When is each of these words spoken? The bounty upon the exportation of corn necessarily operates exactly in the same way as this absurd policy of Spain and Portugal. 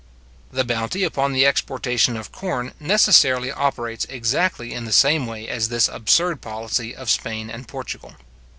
The 0.51 0.63
bounty 0.63 1.03
upon 1.03 1.31
the 1.31 1.45
exportation 1.45 2.17
of 2.17 2.31
corn 2.31 2.73
necessarily 2.79 3.51
operates 3.51 4.05
exactly 4.05 4.73
in 4.73 4.85
the 4.85 4.91
same 4.91 5.27
way 5.27 5.47
as 5.47 5.69
this 5.69 5.87
absurd 5.87 6.41
policy 6.41 6.95
of 6.95 7.07
Spain 7.07 7.51
and 7.51 7.67
Portugal. 7.67 8.15